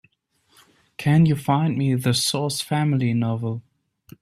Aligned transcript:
Can 0.97 1.27
you 1.27 1.35
find 1.35 1.77
me 1.77 1.93
The 1.93 2.15
Source 2.15 2.59
Family 2.59 3.13
novel? 3.13 3.61